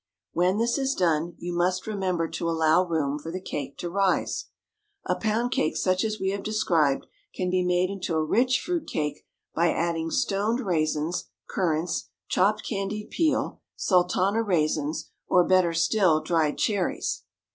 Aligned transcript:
When 0.33 0.57
this 0.57 0.79
is 0.79 0.95
done, 0.95 1.35
you 1.37 1.53
must 1.55 1.85
remember 1.85 2.27
to 2.27 2.49
allow 2.49 2.83
room 2.83 3.19
for 3.19 3.31
the 3.31 3.39
cake 3.39 3.77
to 3.77 3.89
rise. 3.91 4.45
A 5.05 5.15
pound 5.15 5.51
cake 5.51 5.77
such 5.77 6.03
as 6.03 6.19
we 6.19 6.29
have 6.31 6.41
described 6.41 7.05
can 7.35 7.51
be 7.51 7.63
made 7.63 7.91
into 7.91 8.15
a 8.15 8.25
rich 8.25 8.59
fruit 8.59 8.87
cake 8.87 9.27
by 9.53 9.71
adding 9.71 10.09
stoned 10.09 10.59
raisins, 10.61 11.25
currants, 11.47 12.09
chopped 12.29 12.67
candied 12.67 13.11
peel, 13.11 13.61
sultana 13.75 14.41
raisins, 14.41 15.11
or, 15.27 15.43
better 15.45 15.71
still, 15.71 16.19
dried 16.19 16.57
cherries. 16.57 17.21